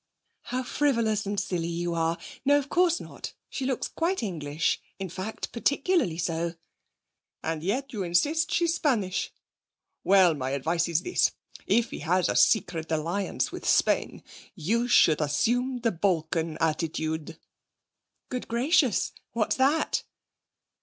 [0.45, 2.17] 'How frivolous and silly you are.
[2.43, 3.35] No, of course not.
[3.51, 6.55] She looks quite English, in fact particularly so.'
[7.43, 9.31] 'And yet you insist she's Spanish!
[10.03, 11.33] Well, my advice is this.
[11.67, 14.23] If he has a secret alliance with Spain,
[14.55, 17.37] you should assume the Balkan attitude.'
[18.29, 19.11] 'Good gracious!
[19.33, 20.03] What's that?'